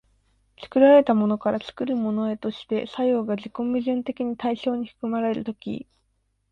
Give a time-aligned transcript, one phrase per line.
[0.59, 5.85] 作られたものから作るものへとして作用が自己矛盾的に対象に含まれる時、